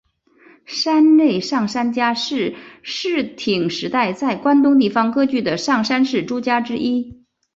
[0.65, 7.23] 山内上杉家是室町时代在关东地方割据的上杉氏诸家之一。